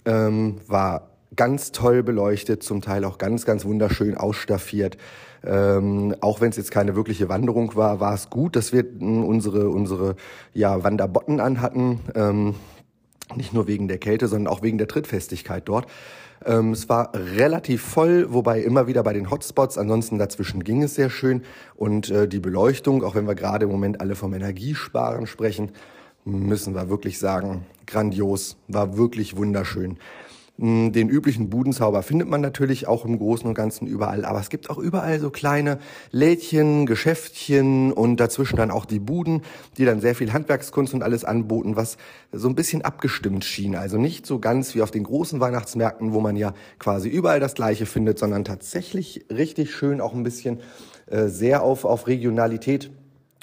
Ähm, 0.05 0.57
war 0.67 1.12
ganz 1.37 1.73
toll 1.73 2.03
beleuchtet, 2.03 2.63
zum 2.63 2.81
Teil 2.81 3.05
auch 3.05 3.19
ganz, 3.19 3.45
ganz 3.45 3.65
wunderschön 3.65 4.17
ausstaffiert. 4.17 4.97
Ähm, 5.45 6.15
auch 6.21 6.41
wenn 6.41 6.51
es 6.51 6.57
jetzt 6.57 6.71
keine 6.71 6.95
wirkliche 6.95 7.29
Wanderung 7.29 7.75
war, 7.75 8.01
war 8.01 8.15
es 8.15 8.31
gut, 8.31 8.55
dass 8.55 8.73
wir 8.73 8.85
mh, 8.85 9.25
unsere, 9.25 9.69
unsere 9.69 10.17
ja, 10.55 10.85
Wanderbotten 10.85 11.41
anhatten. 11.41 12.01
Ähm, 12.15 12.55
nicht 13.37 13.53
nur 13.53 13.67
wegen 13.67 13.89
der 13.89 13.99
Kälte, 13.99 14.29
sondern 14.29 14.53
auch 14.53 14.63
wegen 14.63 14.79
der 14.79 14.89
Trittfestigkeit 14.89 15.69
dort. 15.69 15.87
Ähm, 16.45 16.73
es 16.73 16.89
war 16.89 17.13
relativ 17.15 17.83
voll, 17.83 18.33
wobei 18.33 18.61
immer 18.61 18.87
wieder 18.87 19.03
bei 19.03 19.13
den 19.13 19.31
Hotspots, 19.31 19.79
ansonsten 19.79 20.19
dazwischen 20.19 20.65
ging 20.65 20.83
es 20.83 20.95
sehr 20.95 21.11
schön. 21.11 21.43
Und 21.77 22.11
äh, 22.11 22.29
die 22.29 22.41
Beleuchtung, 22.41 23.05
auch 23.05 23.15
wenn 23.15 23.27
wir 23.27 23.35
gerade 23.35 23.65
im 23.65 23.71
Moment 23.71 24.01
alle 24.01 24.15
vom 24.15 24.35
Energiesparen 24.35 25.27
sprechen, 25.27 25.73
müssen 26.25 26.75
wir 26.75 26.89
wirklich 26.89 27.19
sagen, 27.19 27.67
grandios, 27.87 28.57
war 28.69 28.97
wirklich 28.97 29.37
wunderschön. 29.37 29.99
Hm, 30.59 30.93
den 30.93 31.09
üblichen 31.09 31.49
Budenzauber 31.49 32.03
findet 32.03 32.29
man 32.29 32.43
natürlich 32.43 32.87
auch 32.87 33.07
im 33.07 33.19
Großen 33.19 33.47
und 33.49 33.55
Ganzen 33.55 33.87
überall, 33.87 34.27
aber 34.27 34.39
es 34.39 34.51
gibt 34.51 34.69
auch 34.69 34.77
überall 34.77 35.19
so 35.19 35.31
kleine 35.31 35.79
Lädchen, 36.11 36.85
Geschäftchen 36.85 37.91
und 37.91 38.19
dazwischen 38.19 38.57
dann 38.57 38.71
auch 38.71 38.85
die 38.85 38.99
Buden, 38.99 39.43
die 39.79 39.87
dann 39.87 40.01
sehr 40.01 40.15
viel 40.15 40.33
Handwerkskunst 40.33 40.93
und 40.93 41.03
alles 41.03 41.25
anboten, 41.25 41.77
was 41.77 41.97
so 42.33 42.49
ein 42.49 42.55
bisschen 42.55 42.83
abgestimmt 42.83 43.47
schien. 43.47 43.77
Also 43.77 43.97
nicht 43.97 44.27
so 44.27 44.41
ganz 44.41 44.75
wie 44.75 44.83
auf 44.83 44.91
den 44.91 45.05
großen 45.05 45.41
Weihnachtsmärkten, 45.41 46.13
wo 46.13 46.21
man 46.21 46.37
ja 46.37 46.53
quasi 46.79 47.09
überall 47.09 47.41
das 47.41 47.55
Gleiche 47.55 47.87
findet, 47.87 48.19
sondern 48.19 48.45
tatsächlich 48.45 49.25
richtig 49.31 49.75
schön 49.75 50.03
auch 50.03 50.13
ein 50.13 50.23
bisschen 50.23 50.61
äh, 51.07 51.29
sehr 51.29 51.63
auf, 51.63 51.87
auf 51.87 52.07
Regionalität 52.07 52.91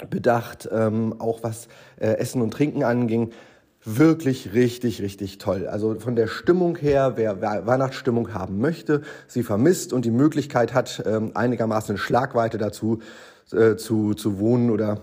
bedacht, 0.10 0.70
ähm, 0.72 1.16
auch 1.20 1.44
was 1.44 1.68
äh, 2.00 2.12
Essen 2.18 2.42
und 2.42 2.52
Trinken 2.52 2.84
anging 2.84 3.32
wirklich 3.84 4.54
richtig, 4.54 5.02
richtig 5.02 5.38
toll. 5.38 5.68
Also 5.68 6.00
von 6.00 6.16
der 6.16 6.28
Stimmung 6.28 6.76
her, 6.76 7.14
wer 7.16 7.42
Weihnachtsstimmung 7.42 8.34
haben 8.34 8.60
möchte, 8.60 9.02
sie 9.28 9.44
vermisst 9.44 9.94
und 9.94 10.06
die 10.06 10.12
Möglichkeit 10.12 10.74
hat, 10.74 11.04
ähm, 11.06 11.32
einigermaßen 11.34 11.98
Schlagweite 11.98 12.58
dazu 12.58 13.00
äh, 13.52 13.76
zu, 13.76 14.14
zu 14.14 14.40
wohnen 14.40 14.70
oder 14.70 15.02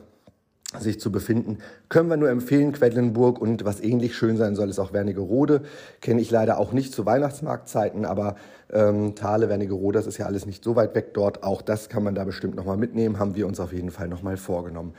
sich 0.78 1.00
zu 1.00 1.12
befinden, 1.12 1.59
können 1.88 2.11
wir 2.11 2.16
nur 2.16 2.28
empfehlen, 2.28 2.73
Quedlinburg 2.73 3.40
und 3.40 3.64
was 3.64 3.80
ähnlich 3.80 4.16
schön 4.16 4.37
sein 4.37 4.56
soll, 4.56 4.68
ist 4.68 4.78
auch 4.78 4.92
Wernigerode. 4.92 5.62
Kenne 6.00 6.21
ich 6.21 6.30
leider 6.30 6.59
auch 6.59 6.73
nicht 6.73 6.92
zu 6.92 7.06
Weihnachtsmarktzeiten, 7.06 8.04
aber 8.04 8.35
ähm, 8.73 9.14
Thale, 9.14 9.49
Wernigerode, 9.49 9.99
das 9.99 10.06
ist 10.06 10.18
ja 10.18 10.26
alles 10.26 10.45
nicht 10.45 10.64
so 10.64 10.75
weit 10.75 10.95
weg 10.95 11.14
dort. 11.14 11.45
Auch 11.45 11.62
das 11.62 11.88
kann 11.88 12.02
man 12.02 12.14
da 12.14 12.25
bestimmt 12.25 12.56
nochmal 12.56 12.76
mitnehmen, 12.76 13.18
haben 13.18 13.37
wir 13.37 13.47
uns 13.47 13.61
auf 13.61 13.73
jeden 13.73 13.90
Fall 13.90 14.09
nochmal 14.09 14.37
vorgenommen. 14.37 14.95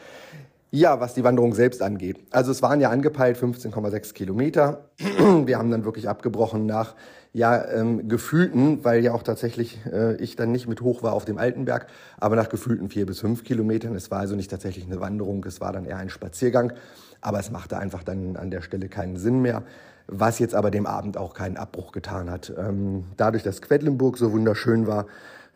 Ja, 0.70 1.00
was 1.00 1.14
die 1.14 1.24
Wanderung 1.24 1.54
selbst 1.54 1.82
angeht. 1.82 2.18
Also 2.30 2.52
es 2.52 2.62
waren 2.62 2.82
ja 2.82 2.90
angepeilt 2.90 3.38
15,6 3.38 4.14
Kilometer. 4.14 4.90
Wir 5.46 5.58
haben 5.58 5.72
dann 5.72 5.86
wirklich 5.86 6.10
abgebrochen 6.10 6.66
nach 6.66 6.96
ja 7.32 7.64
ähm, 7.72 8.10
gefühlten, 8.10 8.84
weil 8.84 9.02
ja 9.02 9.14
auch 9.14 9.24
tatsächlich 9.24 9.80
äh, 9.86 10.16
ich 10.18 10.36
dann 10.36 10.52
nicht 10.52 10.68
mit 10.68 10.82
hoch 10.82 11.04
war 11.04 11.14
auf 11.14 11.24
dem 11.24 11.38
Altenberg, 11.38 11.88
aber 12.20 12.36
nach 12.36 12.50
gefühlten 12.50 12.90
vier 12.90 13.06
bis 13.06 13.22
fünf 13.22 13.46
Kilometern. 13.46 13.96
Es 13.96 14.12
war 14.12 14.20
also 14.20 14.36
nicht 14.36 14.52
tatsächlich 14.52 14.86
eine 14.86 15.00
Wanderung, 15.00 15.46
es 15.46 15.62
war 15.62 15.72
dann 15.72 15.86
eher 15.86 15.98
ein 15.98 16.10
Spaziergang, 16.10 16.74
aber 17.22 17.40
es 17.40 17.50
machte 17.50 17.78
einfach 17.78 18.04
dann 18.04 18.36
an 18.36 18.52
der 18.52 18.62
Stelle 18.62 18.90
keinen 18.90 19.16
Sinn 19.16 19.42
mehr, 19.42 19.64
was 20.08 20.40
jetzt 20.40 20.56
aber 20.56 20.70
dem 20.70 20.86
Abend 20.86 21.16
auch 21.16 21.34
keinen 21.34 21.56
Abbruch 21.56 21.94
getan 21.94 22.30
hat. 22.30 22.52
Ähm, 22.58 23.06
dadurch, 23.16 23.44
dass 23.44 23.62
Quedlinburg 23.62 24.18
so 24.18 24.34
wunderschön 24.34 24.86
war, 24.86 25.06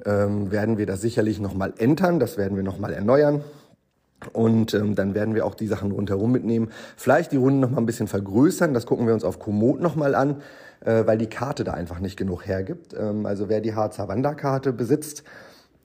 ähm, 0.06 0.52
werden 0.52 0.78
wir 0.78 0.86
das 0.86 1.02
sicherlich 1.02 1.42
nochmal 1.42 1.74
entern, 1.78 2.20
das 2.20 2.38
werden 2.38 2.56
wir 2.56 2.64
nochmal 2.64 2.94
erneuern. 2.94 3.44
Und 4.34 4.74
ähm, 4.74 4.96
dann 4.96 5.16
werden 5.16 5.36
wir 5.36 5.46
auch 5.46 5.56
die 5.56 5.68
Sachen 5.68 5.92
rundherum 5.92 6.32
mitnehmen. 6.32 6.70
Vielleicht 6.96 7.32
die 7.32 7.38
Runden 7.38 7.60
noch 7.60 7.72
mal 7.72 7.78
ein 7.78 7.86
bisschen 7.86 8.08
vergrößern. 8.08 8.74
Das 8.74 8.86
gucken 8.86 9.08
wir 9.08 9.14
uns 9.14 9.24
auf 9.24 9.40
Komoot 9.40 9.82
noch 9.82 9.96
mal 9.96 10.16
an, 10.16 10.42
äh, 10.82 11.06
weil 11.06 11.18
die 11.18 11.28
Karte 11.28 11.64
da 11.64 11.74
einfach 11.74 12.00
nicht 12.00 12.18
genug 12.18 12.46
hergibt. 12.46 12.94
Ähm, 12.98 13.26
also 13.26 13.50
wer 13.50 13.62
die 13.62 13.76
Harzer 13.76 14.08
Wanderkarte 14.08 14.74
besitzt, 14.74 15.24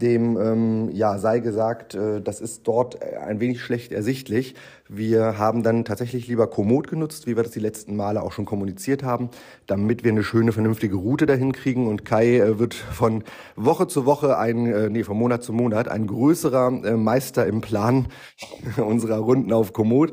dem 0.01 0.37
ähm, 0.39 0.91
ja 0.93 1.19
sei 1.19 1.41
gesagt, 1.41 1.95
äh, 1.95 2.21
das 2.21 2.41
ist 2.41 2.67
dort 2.67 3.03
ein 3.03 3.41
wenig 3.41 3.61
schlecht 3.63 3.93
ersichtlich. 3.93 4.55
Wir 4.89 5.39
haben 5.39 5.63
dann 5.63 5.85
tatsächlich 5.85 6.29
lieber 6.29 6.49
Komoot 6.49 6.89
genutzt, 6.89 7.27
wie 7.27 7.37
wir 7.37 7.43
das 7.43 7.53
die 7.53 7.61
letzten 7.61 7.97
Male 7.97 8.23
auch 8.23 8.33
schon 8.33 8.45
kommuniziert 8.45 9.03
haben, 9.03 9.31
damit 9.67 10.05
wir 10.05 10.13
eine 10.13 10.23
schöne, 10.23 10.53
vernünftige 10.53 10.97
Route 10.97 11.27
dahin 11.27 11.53
kriegen. 11.53 11.87
Und 11.87 12.05
Kai 12.05 12.39
äh, 12.39 12.59
wird 12.59 12.75
von 12.75 13.25
Woche 13.57 13.89
zu 13.89 14.05
Woche 14.05 14.39
ein, 14.39 14.67
äh, 14.67 14.91
nee, 14.91 15.03
von 15.03 15.17
Monat 15.17 15.43
zu 15.43 15.53
Monat 15.53 15.89
ein 15.89 16.07
größerer 16.07 16.85
äh, 16.85 16.97
Meister 16.97 17.47
im 17.47 17.63
Plan 17.63 18.09
unserer 18.77 19.19
Runden 19.19 19.53
auf 19.53 19.73
Komoot. 19.73 20.13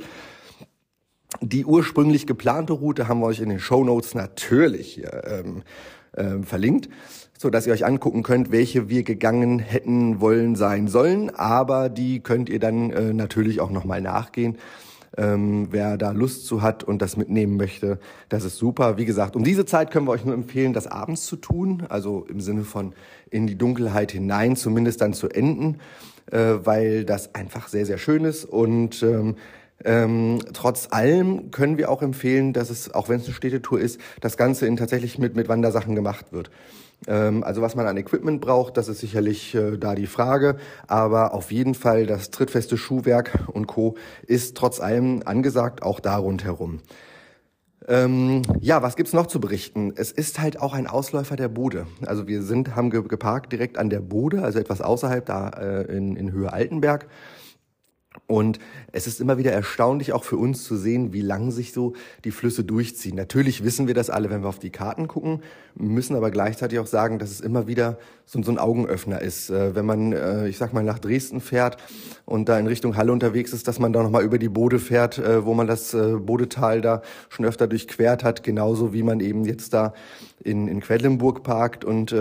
Die 1.41 1.65
ursprünglich 1.65 2.25
geplante 2.27 2.73
Route 2.73 3.07
haben 3.07 3.19
wir 3.19 3.25
euch 3.25 3.41
in 3.41 3.49
den 3.49 3.59
Show 3.59 3.83
Notes 3.83 4.13
natürlich 4.13 5.03
ähm, 5.23 5.63
äh, 6.13 6.43
verlinkt 6.43 6.89
so 7.37 7.49
dass 7.49 7.67
ihr 7.67 7.73
euch 7.73 7.85
angucken 7.85 8.23
könnt, 8.23 8.51
welche 8.51 8.89
wir 8.89 9.03
gegangen 9.03 9.59
hätten 9.59 10.21
wollen 10.21 10.55
sein 10.55 10.87
sollen. 10.87 11.29
Aber 11.35 11.89
die 11.89 12.21
könnt 12.21 12.49
ihr 12.49 12.59
dann 12.59 12.91
äh, 12.91 13.13
natürlich 13.13 13.59
auch 13.59 13.71
nochmal 13.71 14.01
nachgehen. 14.01 14.57
Ähm, 15.15 15.67
wer 15.69 15.97
da 15.97 16.11
Lust 16.11 16.47
zu 16.47 16.63
hat 16.63 16.83
und 16.83 17.01
das 17.01 17.17
mitnehmen 17.17 17.55
möchte, 17.55 17.99
das 18.29 18.43
ist 18.45 18.57
super. 18.57 18.97
Wie 18.97 19.05
gesagt, 19.05 19.35
um 19.35 19.43
diese 19.43 19.65
Zeit 19.65 19.91
können 19.91 20.07
wir 20.07 20.11
euch 20.11 20.25
nur 20.25 20.33
empfehlen, 20.33 20.73
das 20.73 20.87
abends 20.87 21.27
zu 21.27 21.35
tun, 21.35 21.83
also 21.87 22.25
im 22.27 22.41
Sinne 22.41 22.63
von 22.63 22.93
in 23.29 23.45
die 23.45 23.55
Dunkelheit 23.55 24.11
hinein, 24.11 24.55
zumindest 24.55 25.01
dann 25.01 25.13
zu 25.13 25.29
enden, 25.29 25.77
äh, 26.31 26.55
weil 26.63 27.05
das 27.05 27.35
einfach 27.35 27.67
sehr, 27.67 27.85
sehr 27.85 27.99
schön 27.99 28.25
ist 28.25 28.43
und 28.43 29.03
ähm, 29.03 29.35
ähm, 29.85 30.39
trotz 30.53 30.87
allem 30.91 31.51
können 31.51 31.77
wir 31.77 31.91
auch 31.91 32.01
empfehlen, 32.01 32.53
dass 32.53 32.69
es, 32.69 32.93
auch 32.93 33.09
wenn 33.09 33.19
es 33.19 33.25
eine 33.25 33.35
Städtetour 33.35 33.79
ist, 33.79 33.99
das 34.21 34.37
Ganze 34.37 34.65
in 34.65 34.77
tatsächlich 34.77 35.19
mit, 35.19 35.35
mit 35.35 35.47
Wandersachen 35.49 35.93
gemacht 35.95 36.27
wird. 36.31 36.49
Ähm, 37.07 37.43
also 37.43 37.61
was 37.61 37.75
man 37.75 37.87
an 37.87 37.97
Equipment 37.97 38.41
braucht, 38.41 38.77
das 38.77 38.87
ist 38.87 38.99
sicherlich 38.99 39.55
äh, 39.55 39.77
da 39.77 39.95
die 39.95 40.07
Frage. 40.07 40.57
Aber 40.87 41.33
auf 41.33 41.51
jeden 41.51 41.75
Fall 41.75 42.05
das 42.05 42.31
trittfeste 42.31 42.77
Schuhwerk 42.77 43.47
und 43.51 43.67
Co. 43.67 43.95
ist 44.25 44.57
trotz 44.57 44.79
allem 44.79 45.21
angesagt, 45.25 45.83
auch 45.83 45.99
da 45.99 46.17
rundherum. 46.17 46.79
Ähm, 47.87 48.43
ja, 48.61 48.81
was 48.81 48.95
gibt's 48.95 49.13
noch 49.13 49.27
zu 49.27 49.39
berichten? 49.39 49.93
Es 49.95 50.11
ist 50.11 50.39
halt 50.39 50.59
auch 50.59 50.73
ein 50.73 50.87
Ausläufer 50.87 51.35
der 51.35 51.49
Bode. 51.49 51.85
Also 52.05 52.27
wir 52.27 52.41
sind, 52.41 52.75
haben 52.75 52.89
geparkt 52.89 53.51
direkt 53.51 53.77
an 53.77 53.89
der 53.89 53.99
Bode, 53.99 54.41
also 54.41 54.59
etwas 54.59 54.81
außerhalb 54.81 55.25
da 55.25 55.49
äh, 55.49 55.97
in, 55.97 56.15
in 56.15 56.31
Höhe 56.31 56.53
Altenberg. 56.53 57.07
Und 58.33 58.57
es 58.91 59.05
ist 59.05 59.21
immer 59.21 59.37
wieder 59.37 59.51
erstaunlich 59.51 60.11
auch 60.11 60.23
für 60.23 60.37
uns 60.37 60.63
zu 60.63 60.75
sehen, 60.75 61.13
wie 61.13 61.21
lang 61.21 61.51
sich 61.51 61.71
so 61.71 61.93
die 62.23 62.31
Flüsse 62.31 62.63
durchziehen. 62.63 63.15
Natürlich 63.15 63.63
wissen 63.63 63.85
wir 63.85 63.93
das 63.93 64.09
alle, 64.09 64.31
wenn 64.31 64.41
wir 64.41 64.49
auf 64.49 64.57
die 64.57 64.71
Karten 64.71 65.07
gucken, 65.07 65.43
müssen 65.75 66.15
aber 66.15 66.31
gleichzeitig 66.31 66.79
auch 66.79 66.87
sagen, 66.87 67.19
dass 67.19 67.29
es 67.29 67.41
immer 67.41 67.67
wieder 67.67 67.99
so, 68.25 68.39
ein 68.39 68.57
Augenöffner 68.57 69.21
ist. 69.21 69.51
Äh, 69.51 69.75
wenn 69.75 69.85
man, 69.85 70.13
äh, 70.13 70.47
ich 70.47 70.57
sag 70.57 70.73
mal, 70.73 70.83
nach 70.83 70.97
Dresden 70.97 71.41
fährt 71.41 71.77
und 72.25 72.49
da 72.49 72.57
in 72.57 72.65
Richtung 72.65 72.97
Halle 72.97 73.11
unterwegs 73.11 73.53
ist, 73.53 73.67
dass 73.67 73.77
man 73.77 73.93
da 73.93 74.01
nochmal 74.01 74.23
über 74.23 74.39
die 74.39 74.49
Bode 74.49 74.79
fährt, 74.79 75.19
äh, 75.19 75.45
wo 75.45 75.53
man 75.53 75.67
das 75.67 75.95
Bodetal 75.95 76.81
da 76.81 77.03
schon 77.29 77.45
öfter 77.45 77.67
durchquert 77.67 78.23
hat, 78.23 78.41
genauso 78.41 78.93
wie 78.93 79.03
man 79.03 79.19
eben 79.19 79.45
jetzt 79.45 79.75
da 79.75 79.93
in, 80.43 80.67
in 80.67 80.79
Quedlinburg 80.79 81.43
parkt 81.43 81.85
und 81.85 82.15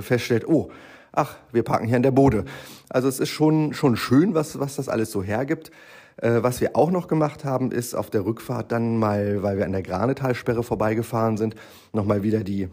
feststellt, 0.00 0.48
oh, 0.48 0.70
ach, 1.12 1.36
wir 1.52 1.62
parken 1.62 1.86
hier 1.86 1.96
an 1.96 2.02
der 2.02 2.10
Bode. 2.10 2.44
Also 2.88 3.08
es 3.08 3.20
ist 3.20 3.30
schon, 3.30 3.74
schon 3.74 3.96
schön, 3.96 4.34
was, 4.34 4.58
was 4.58 4.76
das 4.76 4.88
alles 4.88 5.10
so 5.10 5.22
hergibt. 5.22 5.70
Äh, 6.16 6.42
was 6.42 6.60
wir 6.60 6.76
auch 6.76 6.90
noch 6.90 7.08
gemacht 7.08 7.44
haben, 7.44 7.70
ist 7.70 7.94
auf 7.94 8.10
der 8.10 8.24
Rückfahrt 8.24 8.72
dann 8.72 8.98
mal, 8.98 9.42
weil 9.42 9.58
wir 9.58 9.64
an 9.64 9.72
der 9.72 9.82
Granetalsperre 9.82 10.62
vorbeigefahren 10.62 11.36
sind, 11.36 11.54
nochmal 11.92 12.22
wieder 12.22 12.42
die, 12.42 12.68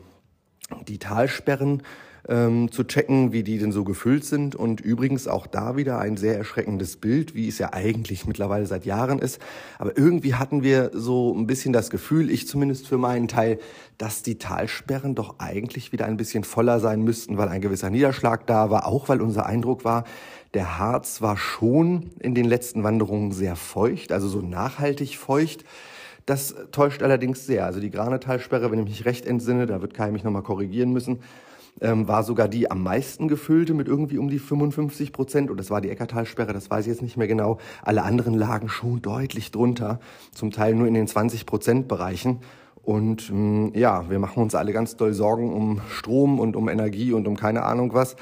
die 0.88 0.98
Talsperren 0.98 1.84
ähm, 2.28 2.72
zu 2.72 2.84
checken, 2.84 3.32
wie 3.32 3.44
die 3.44 3.58
denn 3.58 3.72
so 3.72 3.84
gefüllt 3.84 4.26
sind. 4.26 4.56
Und 4.56 4.82
übrigens 4.82 5.28
auch 5.28 5.48
da 5.48 5.78
wieder 5.78 6.00
ein 6.00 6.18
sehr 6.18 6.38
erschreckendes 6.38 6.98
Bild, 6.98 7.36
wie 7.36 7.48
es 7.48 7.58
ja 7.58 7.74
eigentlich 7.74 8.26
mittlerweile 8.26 8.66
seit 8.66 8.86
Jahren 8.86 9.20
ist. 9.20 9.40
Aber 9.78 9.98
irgendwie 9.98 10.36
hatten 10.36 10.64
wir 10.64 10.92
so 10.94 11.34
ein 11.34 11.48
bisschen 11.48 11.74
das 11.74 11.90
Gefühl, 11.90 12.30
ich 12.30 12.48
zumindest 12.48 12.88
für 12.88 12.98
meinen 12.98 13.28
Teil, 13.28 13.60
dass 13.98 14.24
die 14.24 14.38
Talsperren 14.38 15.16
doch 15.16 15.36
eigentlich 15.40 15.92
wieder 15.92 16.06
ein 16.06 16.18
bisschen 16.18 16.44
voller 16.44 16.80
sein 16.80 17.02
müssten, 17.02 17.38
weil 17.38 17.50
ein 17.50 17.62
gewisser 17.62 17.90
Niederschlag 17.90 18.48
da 18.48 18.70
war, 18.70 18.88
auch 18.88 19.10
weil 19.10 19.22
unser 19.22 19.46
Eindruck 19.46 19.86
war, 19.86 20.04
der 20.54 20.80
Harz 20.80 21.22
war 21.22 21.38
schon 21.38 22.12
in 22.20 22.34
den 22.34 22.46
letzten 22.46 22.84
Wanderungen 22.84 23.34
sehr 23.34 23.56
feucht, 23.58 24.12
also 24.12 24.30
so 24.30 24.42
nachhaltig 24.42 25.18
feucht. 25.18 25.66
Das 26.26 26.56
täuscht 26.72 27.04
allerdings 27.04 27.46
sehr. 27.46 27.66
Also 27.66 27.80
die 27.80 27.92
Granetalsperre, 27.92 28.72
wenn 28.72 28.80
ich 28.80 28.86
mich 28.86 29.06
recht 29.06 29.28
entsinne, 29.28 29.68
da 29.68 29.82
wird 29.82 29.94
Kai 29.94 30.12
mich 30.12 30.24
nochmal 30.24 30.42
korrigieren 30.42 30.92
müssen, 30.92 31.20
ähm, 31.82 32.08
war 32.08 32.24
sogar 32.24 32.48
die 32.48 32.72
am 32.72 32.84
meisten 32.84 33.28
gefüllte 33.28 33.74
mit 33.74 33.88
irgendwie 33.88 34.18
um 34.18 34.30
die 34.30 34.40
55 34.40 35.12
Prozent. 35.12 35.50
Und 35.52 35.58
das 35.58 35.70
war 35.70 35.82
die 35.82 35.90
Eckertalsperre, 35.90 36.54
das 36.54 36.70
weiß 36.70 36.86
ich 36.86 36.92
jetzt 36.92 37.02
nicht 37.02 37.18
mehr 37.18 37.28
genau. 37.28 37.60
Alle 37.82 38.04
anderen 38.04 38.34
lagen 38.34 38.70
schon 38.70 39.02
deutlich 39.02 39.52
drunter, 39.52 40.00
zum 40.34 40.52
Teil 40.52 40.76
nur 40.76 40.88
in 40.88 40.94
den 40.94 41.08
20 41.08 41.46
Prozent 41.46 41.88
Bereichen. 41.88 42.40
Und 42.82 43.32
mh, 43.32 43.38
mm, 43.38 43.72
ja, 43.76 44.10
wir 44.10 44.20
machen 44.20 44.42
uns 44.42 44.56
alle 44.56 44.72
ganz 44.72 44.96
doll 44.96 45.14
Sorgen 45.14 45.54
um 45.54 45.82
Strom 45.90 46.40
und 46.40 46.56
um 46.56 46.70
Energie 46.70 47.12
und 47.14 47.28
um 47.28 47.36
keine 47.36 47.64
Ahnung 47.64 47.94
was. 47.94 48.16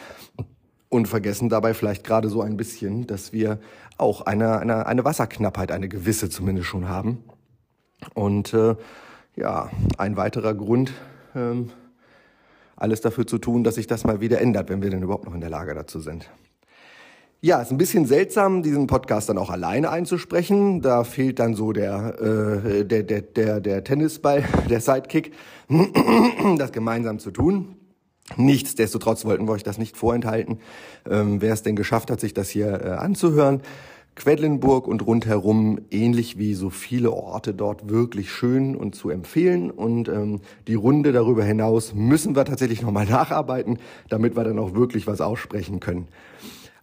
Und 0.89 1.07
vergessen 1.07 1.49
dabei 1.49 1.73
vielleicht 1.73 2.03
gerade 2.03 2.29
so 2.29 2.41
ein 2.41 2.55
bisschen, 2.55 3.07
dass 3.07 3.33
wir 3.33 3.59
auch 3.97 4.21
eine, 4.21 4.59
eine, 4.59 4.85
eine 4.85 5.03
Wasserknappheit, 5.03 5.71
eine 5.71 5.89
gewisse 5.89 6.29
zumindest 6.29 6.67
schon 6.67 6.87
haben. 6.87 7.23
Und 8.13 8.53
äh, 8.53 8.75
ja, 9.35 9.69
ein 9.97 10.17
weiterer 10.17 10.53
Grund, 10.53 10.93
ähm, 11.35 11.71
alles 12.83 13.01
dafür 13.01 13.25
zu 13.25 13.37
tun, 13.37 13.63
dass 13.63 13.75
sich 13.75 13.87
das 13.87 14.03
mal 14.03 14.19
wieder 14.19 14.41
ändert, 14.41 14.69
wenn 14.69 14.81
wir 14.81 14.89
denn 14.89 15.01
überhaupt 15.01 15.25
noch 15.25 15.33
in 15.33 15.41
der 15.41 15.49
Lage 15.49 15.73
dazu 15.73 16.01
sind. 16.01 16.29
Ja, 17.39 17.61
ist 17.61 17.71
ein 17.71 17.77
bisschen 17.77 18.05
seltsam, 18.05 18.61
diesen 18.61 18.87
Podcast 18.87 19.29
dann 19.29 19.37
auch 19.37 19.49
alleine 19.49 19.89
einzusprechen. 19.89 20.81
Da 20.81 21.03
fehlt 21.03 21.39
dann 21.39 21.55
so 21.55 21.71
der, 21.73 22.19
äh, 22.21 22.85
der, 22.85 23.03
der, 23.03 23.21
der, 23.21 23.59
der 23.61 23.83
Tennisball, 23.83 24.43
der 24.69 24.81
Sidekick, 24.81 25.33
das 26.57 26.71
gemeinsam 26.71 27.19
zu 27.19 27.31
tun. 27.31 27.75
Nichtsdestotrotz 28.37 29.25
wollten 29.25 29.45
wir 29.47 29.53
euch 29.53 29.63
das 29.63 29.77
nicht 29.77 29.97
vorenthalten. 29.97 30.59
Ähm, 31.09 31.41
wer 31.41 31.53
es 31.53 31.63
denn 31.63 31.75
geschafft 31.75 32.11
hat, 32.11 32.19
sich 32.19 32.33
das 32.33 32.49
hier 32.49 32.81
äh, 32.81 32.89
anzuhören, 32.91 33.61
Quedlinburg 34.15 34.87
und 34.87 35.05
rundherum, 35.05 35.79
ähnlich 35.89 36.37
wie 36.37 36.53
so 36.53 36.69
viele 36.69 37.11
Orte 37.11 37.53
dort, 37.53 37.89
wirklich 37.89 38.31
schön 38.31 38.75
und 38.75 38.95
zu 38.95 39.09
empfehlen. 39.09 39.71
Und 39.71 40.07
ähm, 40.07 40.41
die 40.67 40.75
Runde 40.75 41.11
darüber 41.11 41.43
hinaus 41.43 41.93
müssen 41.95 42.35
wir 42.35 42.45
tatsächlich 42.45 42.81
nochmal 42.81 43.05
nacharbeiten, 43.09 43.79
damit 44.09 44.35
wir 44.35 44.43
dann 44.43 44.59
auch 44.59 44.75
wirklich 44.75 45.07
was 45.07 45.21
aussprechen 45.21 45.79
können. 45.79 46.07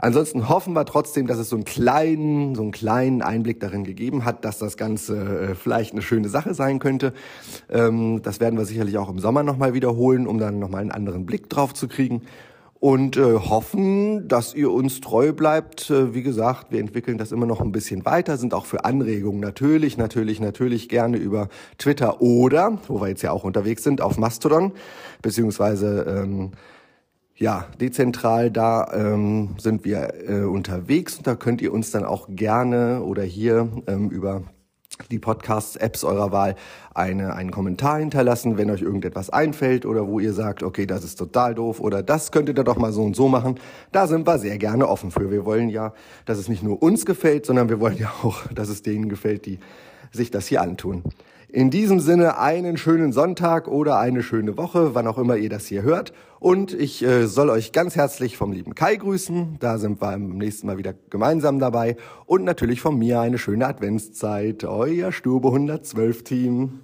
Ansonsten 0.02 0.48
hoffen 0.48 0.72
wir 0.72 0.86
trotzdem, 0.86 1.26
dass 1.26 1.36
es 1.36 1.50
so 1.50 1.56
einen 1.56 1.66
kleinen, 1.66 2.54
so 2.54 2.62
einen 2.62 2.72
kleinen 2.72 3.20
Einblick 3.20 3.60
darin 3.60 3.84
gegeben 3.84 4.24
hat, 4.24 4.46
dass 4.46 4.58
das 4.58 4.78
Ganze 4.78 5.50
äh, 5.50 5.54
vielleicht 5.54 5.92
eine 5.92 6.00
schöne 6.00 6.30
Sache 6.30 6.54
sein 6.54 6.78
könnte. 6.78 7.12
Ähm, 7.68 8.22
das 8.22 8.40
werden 8.40 8.58
wir 8.58 8.64
sicherlich 8.64 8.96
auch 8.96 9.10
im 9.10 9.18
Sommer 9.18 9.42
nochmal 9.42 9.74
wiederholen, 9.74 10.26
um 10.26 10.38
dann 10.38 10.58
nochmal 10.58 10.80
einen 10.80 10.90
anderen 10.90 11.26
Blick 11.26 11.50
drauf 11.50 11.74
zu 11.74 11.86
kriegen 11.86 12.22
und 12.80 13.18
äh, 13.18 13.34
hoffen, 13.34 14.26
dass 14.26 14.54
ihr 14.54 14.72
uns 14.72 15.00
treu 15.00 15.32
bleibt. 15.32 15.90
Äh, 15.90 16.14
wie 16.14 16.22
gesagt, 16.22 16.72
wir 16.72 16.80
entwickeln 16.80 17.18
das 17.18 17.30
immer 17.30 17.44
noch 17.46 17.60
ein 17.60 17.72
bisschen 17.72 18.06
weiter, 18.06 18.38
sind 18.38 18.54
auch 18.54 18.64
für 18.64 18.86
Anregungen 18.86 19.40
natürlich, 19.40 19.98
natürlich, 19.98 20.40
natürlich 20.40 20.88
gerne 20.88 21.18
über 21.18 21.48
Twitter 21.76 22.22
oder, 22.22 22.78
wo 22.88 23.00
wir 23.00 23.08
jetzt 23.08 23.22
ja 23.22 23.32
auch 23.32 23.44
unterwegs 23.44 23.84
sind, 23.84 24.00
auf 24.00 24.16
Mastodon, 24.16 24.72
beziehungsweise 25.20 26.06
ähm, 26.08 26.52
ja, 27.36 27.66
dezentral, 27.80 28.50
da 28.50 28.90
ähm, 28.92 29.56
sind 29.58 29.84
wir 29.84 30.14
äh, 30.28 30.42
unterwegs 30.42 31.18
und 31.18 31.26
da 31.26 31.34
könnt 31.34 31.62
ihr 31.62 31.72
uns 31.72 31.90
dann 31.90 32.04
auch 32.04 32.28
gerne 32.30 33.02
oder 33.02 33.22
hier 33.22 33.68
ähm, 33.86 34.10
über 34.10 34.42
die 35.08 35.18
Podcast-Apps 35.18 36.04
eurer 36.04 36.32
Wahl 36.32 36.56
eine, 36.94 37.34
einen 37.34 37.50
Kommentar 37.50 37.98
hinterlassen, 37.98 38.58
wenn 38.58 38.70
euch 38.70 38.82
irgendetwas 38.82 39.30
einfällt 39.30 39.86
oder 39.86 40.06
wo 40.06 40.20
ihr 40.20 40.32
sagt, 40.32 40.62
okay, 40.62 40.86
das 40.86 41.04
ist 41.04 41.16
total 41.16 41.54
doof 41.54 41.80
oder 41.80 42.02
das 42.02 42.32
könntet 42.32 42.58
ihr 42.58 42.64
doch 42.64 42.76
mal 42.76 42.92
so 42.92 43.02
und 43.02 43.16
so 43.16 43.28
machen. 43.28 43.58
Da 43.92 44.06
sind 44.06 44.26
wir 44.26 44.38
sehr 44.38 44.58
gerne 44.58 44.88
offen 44.88 45.10
für. 45.10 45.30
Wir 45.30 45.44
wollen 45.44 45.68
ja, 45.68 45.92
dass 46.24 46.38
es 46.38 46.48
nicht 46.48 46.62
nur 46.62 46.82
uns 46.82 47.06
gefällt, 47.06 47.46
sondern 47.46 47.68
wir 47.68 47.80
wollen 47.80 47.98
ja 47.98 48.12
auch, 48.22 48.46
dass 48.54 48.68
es 48.68 48.82
denen 48.82 49.08
gefällt, 49.08 49.46
die 49.46 49.58
sich 50.12 50.30
das 50.30 50.46
hier 50.46 50.62
antun. 50.62 51.02
In 51.52 51.70
diesem 51.70 51.98
Sinne 51.98 52.38
einen 52.38 52.76
schönen 52.76 53.12
Sonntag 53.12 53.66
oder 53.66 53.98
eine 53.98 54.22
schöne 54.22 54.56
Woche, 54.56 54.94
wann 54.94 55.08
auch 55.08 55.18
immer 55.18 55.36
ihr 55.36 55.48
das 55.48 55.66
hier 55.66 55.82
hört. 55.82 56.12
Und 56.38 56.72
ich 56.72 57.02
äh, 57.02 57.26
soll 57.26 57.50
euch 57.50 57.72
ganz 57.72 57.96
herzlich 57.96 58.36
vom 58.36 58.52
lieben 58.52 58.76
Kai 58.76 58.94
grüßen. 58.94 59.56
Da 59.58 59.78
sind 59.78 60.00
wir 60.00 60.10
beim 60.10 60.38
nächsten 60.38 60.68
Mal 60.68 60.78
wieder 60.78 60.94
gemeinsam 61.10 61.58
dabei. 61.58 61.96
Und 62.26 62.44
natürlich 62.44 62.80
von 62.80 62.96
mir 62.96 63.20
eine 63.20 63.36
schöne 63.36 63.66
Adventszeit. 63.66 64.62
Euer 64.62 65.10
Stube 65.10 65.48
112 65.48 66.22
Team. 66.22 66.80